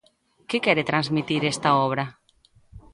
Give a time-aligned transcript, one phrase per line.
[0.49, 2.05] Que quere transmitir esta obra?